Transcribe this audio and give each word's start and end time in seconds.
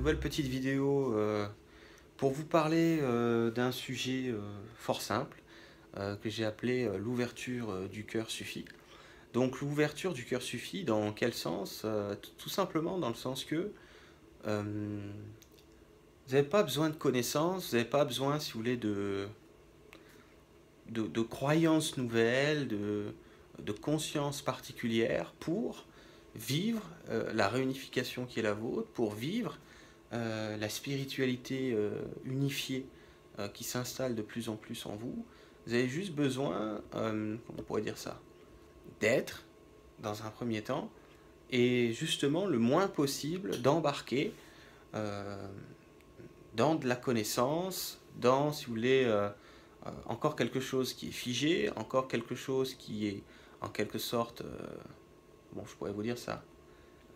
nouvelle 0.00 0.18
petite 0.18 0.46
vidéo 0.46 1.14
euh, 1.14 1.46
pour 2.16 2.30
vous 2.30 2.46
parler 2.46 3.00
euh, 3.02 3.50
d'un 3.50 3.70
sujet 3.70 4.28
euh, 4.28 4.40
fort 4.76 5.02
simple 5.02 5.36
que 6.22 6.30
j'ai 6.30 6.44
appelé 6.44 6.88
l'ouverture 6.98 7.88
du 7.88 8.04
cœur 8.04 8.30
suffit. 8.30 8.64
Donc 9.32 9.60
l'ouverture 9.60 10.12
du 10.12 10.24
cœur 10.24 10.40
suffit 10.40 10.84
dans 10.84 11.12
quel 11.12 11.34
sens 11.34 11.84
Tout 12.38 12.48
simplement 12.48 12.96
dans 12.96 13.08
le 13.08 13.16
sens 13.16 13.44
que 13.44 13.72
vous 14.44 14.52
n'avez 16.30 16.46
pas 16.46 16.62
besoin 16.62 16.90
de 16.90 16.94
connaissances, 16.94 17.70
vous 17.70 17.76
n'avez 17.76 17.88
pas 17.88 18.04
besoin, 18.04 18.38
si 18.38 18.52
vous 18.52 18.60
voulez, 18.60 18.76
de, 18.76 19.26
de, 20.90 21.22
croyances 21.22 21.96
nouvelles, 21.96 22.68
de, 22.68 23.12
de 23.58 23.72
conscience 23.72 24.42
particulière 24.42 25.34
pour 25.40 25.86
vivre 26.36 26.88
la 27.34 27.48
réunification 27.48 28.26
qui 28.26 28.38
est 28.38 28.44
la 28.44 28.54
vôtre, 28.54 28.88
pour 28.92 29.12
vivre 29.12 29.58
euh, 30.12 30.56
la 30.56 30.68
spiritualité 30.68 31.72
euh, 31.72 31.92
unifiée 32.24 32.84
euh, 33.38 33.46
qui 33.46 33.62
s'installe 33.62 34.16
de 34.16 34.22
plus 34.22 34.48
en 34.48 34.56
plus 34.56 34.84
en 34.86 34.96
vous, 34.96 35.24
vous 35.66 35.74
avez 35.74 35.86
juste 35.86 36.12
besoin, 36.12 36.80
comment 36.90 37.38
on 37.58 37.62
pourrait 37.62 37.82
dire 37.82 37.96
ça, 37.96 38.18
d'être 38.98 39.44
dans 40.00 40.24
un 40.24 40.30
premier 40.30 40.62
temps 40.62 40.90
et 41.50 41.92
justement 41.92 42.46
le 42.46 42.58
moins 42.58 42.88
possible 42.88 43.60
d'embarquer 43.60 44.32
dans 46.54 46.74
de 46.74 46.88
la 46.88 46.96
connaissance, 46.96 48.00
dans, 48.16 48.52
si 48.52 48.64
vous 48.64 48.72
voulez, 48.72 49.28
encore 50.06 50.34
quelque 50.34 50.60
chose 50.60 50.94
qui 50.94 51.08
est 51.08 51.12
figé, 51.12 51.70
encore 51.76 52.08
quelque 52.08 52.34
chose 52.34 52.74
qui 52.74 53.06
est 53.06 53.22
en 53.60 53.68
quelque 53.68 53.98
sorte, 53.98 54.42
bon, 55.52 55.62
je 55.66 55.74
pourrais 55.76 55.92
vous 55.92 56.02
dire 56.02 56.16
ça, 56.16 56.42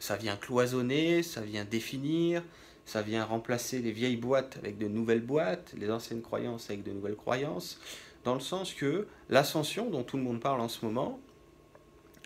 ça 0.00 0.16
vient 0.16 0.36
cloisonner, 0.36 1.22
ça 1.22 1.42
vient 1.42 1.64
définir, 1.64 2.42
ça 2.84 3.02
vient 3.02 3.24
remplacer 3.24 3.78
les 3.80 3.92
vieilles 3.92 4.16
boîtes 4.16 4.56
avec 4.58 4.78
de 4.78 4.88
nouvelles 4.88 5.22
boîtes, 5.22 5.74
les 5.76 5.90
anciennes 5.90 6.22
croyances 6.22 6.68
avec 6.70 6.82
de 6.82 6.90
nouvelles 6.92 7.16
croyances, 7.16 7.80
dans 8.24 8.34
le 8.34 8.40
sens 8.40 8.74
que 8.74 9.06
l'ascension 9.30 9.90
dont 9.90 10.02
tout 10.02 10.16
le 10.16 10.22
monde 10.22 10.40
parle 10.40 10.60
en 10.60 10.68
ce 10.68 10.84
moment, 10.84 11.20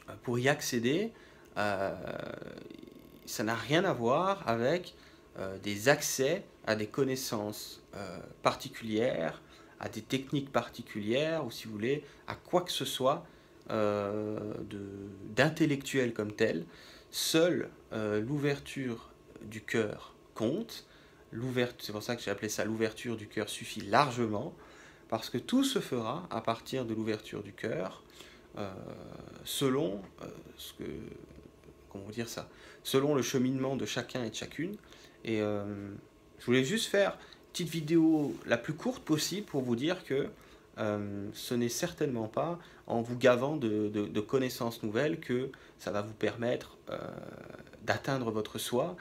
euh, 0.08 0.14
pour 0.22 0.38
y 0.38 0.48
accéder, 0.48 1.12
euh, 1.56 1.94
ça 3.24 3.44
n'a 3.44 3.54
rien 3.54 3.84
à 3.84 3.92
voir 3.92 4.48
avec 4.48 4.94
euh, 5.38 5.58
des 5.58 5.88
accès 5.88 6.44
à 6.66 6.74
des 6.74 6.86
connaissances 6.86 7.82
particulières, 8.42 9.40
à 9.80 9.88
des 9.88 10.02
techniques 10.02 10.52
particulières, 10.52 11.46
ou 11.46 11.50
si 11.50 11.66
vous 11.66 11.72
voulez, 11.72 12.04
à 12.27 12.34
quoi 12.34 12.60
que 12.62 12.72
ce 12.72 12.84
soit 12.84 13.24
d'intellectuel 15.36 16.12
comme 16.12 16.32
tel. 16.32 16.66
Seule 17.10 17.70
l'ouverture 17.92 19.10
du 19.42 19.62
cœur 19.62 20.16
compte. 20.37 20.87
C'est 21.81 21.92
pour 21.92 22.03
ça 22.03 22.15
que 22.15 22.23
j'ai 22.23 22.31
appelé 22.31 22.48
ça 22.48 22.65
l'ouverture 22.65 23.17
du 23.17 23.27
cœur 23.27 23.48
suffit 23.48 23.81
largement, 23.81 24.55
parce 25.09 25.29
que 25.31 25.39
tout 25.39 25.65
se 25.65 25.81
fera 25.81 26.27
à 26.31 26.41
partir 26.41 26.84
de 26.84 26.95
l'ouverture 26.95 27.42
du 27.42 27.53
cœur, 27.53 28.03
euh, 28.59 28.70
selon 29.45 30.01
euh, 30.23 30.27
ce 30.57 30.73
que, 30.75 30.84
comment 31.91 32.09
dire 32.09 32.29
ça, 32.29 32.48
selon 32.84 33.14
le 33.14 33.23
cheminement 33.23 33.77
de 33.77 33.87
chacun 33.87 34.25
et 34.25 34.31
de 34.31 34.34
chacune. 34.34 34.77
Et 35.25 35.41
euh, 35.41 35.64
je 36.39 36.47
voulais 36.47 36.64
juste 36.64 36.87
faire 36.87 37.12
une 37.12 37.53
petite 37.53 37.69
vidéo 37.69 38.34
la 38.47 38.57
plus 38.57 38.75
courte 38.75 39.05
possible 39.05 39.47
pour 39.47 39.62
vous 39.62 39.77
dire 39.77 40.05
que 40.05 40.29
ce 41.33 41.55
n'est 41.55 41.70
certainement 41.70 42.29
pas 42.29 42.59
en 42.87 43.01
vous 43.01 43.17
gavant 43.17 43.57
de, 43.57 43.89
de, 43.89 44.20
connaissances 44.20 44.83
nouvelles 44.83 45.20
que 45.20 45.51
ça 45.79 45.91
va 45.91 46.03
vous 46.03 46.12
permettre 46.12 46.77
d'atteindre 47.83 48.31
votre 48.31 48.59
soi, 48.59 48.95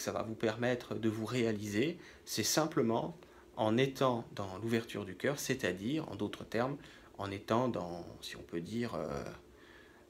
ça 0.00 0.12
va 0.12 0.22
vous 0.22 0.34
permettre 0.34 0.94
de 0.94 1.08
vous 1.08 1.26
réaliser, 1.26 1.98
c'est 2.24 2.42
simplement 2.42 3.16
en 3.56 3.76
étant 3.76 4.24
dans 4.34 4.58
l'ouverture 4.58 5.04
du 5.04 5.14
cœur, 5.16 5.38
c'est-à-dire, 5.38 6.08
en 6.10 6.16
d'autres 6.16 6.44
termes, 6.44 6.76
en 7.18 7.30
étant 7.30 7.68
dans, 7.68 8.06
si 8.22 8.36
on 8.36 8.42
peut 8.42 8.60
dire, 8.60 8.94
euh, 8.94 9.22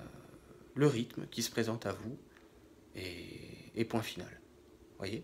le 0.75 0.87
rythme 0.87 1.25
qui 1.27 1.41
se 1.41 1.49
présente 1.51 1.85
à 1.85 1.93
vous 1.93 2.17
et, 2.95 3.71
et 3.75 3.85
point 3.85 4.01
final. 4.03 4.39
Voyez? 4.97 5.23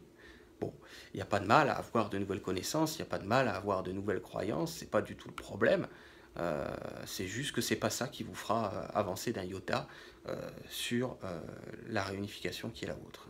Bon, 0.59 0.74
il 1.14 1.18
n'y 1.18 1.22
a 1.22 1.25
pas 1.25 1.40
de 1.40 1.46
mal 1.46 1.70
à 1.70 1.74
avoir 1.74 2.09
de 2.09 2.18
nouvelles 2.18 2.42
connaissances, 2.42 2.96
il 2.96 3.02
n'y 3.02 3.08
a 3.08 3.09
pas 3.09 3.20
de 3.20 3.25
mal 3.25 3.47
à 3.47 3.56
avoir 3.56 3.84
de 3.84 3.92
nouvelles 3.92 4.22
croyances, 4.22 4.74
c'est 4.74 4.90
pas 4.90 5.02
du 5.02 5.16
tout 5.16 5.30
le 5.30 5.36
problème. 5.36 5.88
Euh, 6.38 6.68
c'est 7.06 7.28
juste 7.28 7.53
que 7.53 7.62
c'est 7.62 7.75
pas 7.75 7.90
ça 7.90 8.08
qui 8.08 8.24
vous 8.24 8.36
fera 8.36 8.74
euh, 8.74 8.88
avancer 8.94 9.34
d'un 9.34 9.44
iota 9.44 9.88
euh, 10.28 10.36
sur 10.70 11.18
la 11.88 12.03
réunification 12.03 12.70
qui 12.70 12.86
est 12.86 12.88
la 12.88 12.94
vôtre. 12.94 13.28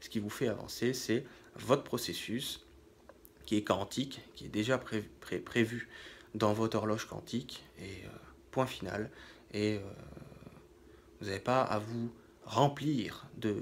Ce 0.00 0.08
qui 0.08 0.18
vous 0.18 0.30
fait 0.30 0.48
avancer, 0.48 0.94
c'est 0.94 1.24
votre 1.56 1.84
processus 1.84 2.66
qui 3.44 3.56
est 3.56 3.64
quantique, 3.64 4.20
qui 4.34 4.46
est 4.46 4.50
déjà 4.50 4.78
prévu 4.78 5.88
dans 6.34 6.52
votre 6.52 6.76
horloge 6.76 7.06
quantique, 7.06 7.64
et 7.78 8.04
point 8.50 8.66
final. 8.66 9.10
Et 9.52 9.80
vous 11.20 11.26
n'avez 11.26 11.40
pas 11.40 11.62
à 11.62 11.78
vous 11.78 12.10
remplir 12.44 13.26
de, 13.36 13.56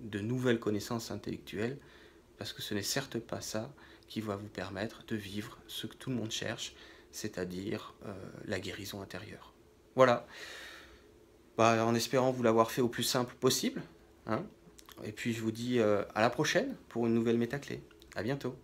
de 0.00 0.18
nouvelles 0.18 0.58
connaissances 0.58 1.10
intellectuelles, 1.10 1.78
parce 2.38 2.52
que 2.52 2.62
ce 2.62 2.74
n'est 2.74 2.82
certes 2.82 3.18
pas 3.18 3.40
ça 3.40 3.70
qui 4.08 4.20
va 4.20 4.36
vous 4.36 4.48
permettre 4.48 5.04
de 5.06 5.16
vivre 5.16 5.58
ce 5.66 5.86
que 5.86 5.94
tout 5.94 6.10
le 6.10 6.16
monde 6.16 6.30
cherche, 6.30 6.74
c'est-à-dire 7.10 7.94
euh, 8.06 8.14
la 8.46 8.60
guérison 8.60 9.02
intérieure. 9.02 9.52
Voilà. 9.96 10.26
Bah, 11.56 11.84
en 11.84 11.94
espérant 11.94 12.30
vous 12.30 12.42
l'avoir 12.42 12.70
fait 12.70 12.80
au 12.80 12.88
plus 12.88 13.02
simple 13.02 13.34
possible. 13.34 13.82
Hein. 14.26 14.44
Et 15.04 15.12
puis 15.12 15.32
je 15.32 15.42
vous 15.42 15.52
dis 15.52 15.78
euh, 15.78 16.04
à 16.14 16.20
la 16.20 16.30
prochaine 16.30 16.76
pour 16.88 17.06
une 17.06 17.14
nouvelle 17.14 17.38
métaclé. 17.38 17.82
À 18.14 18.22
bientôt. 18.22 18.56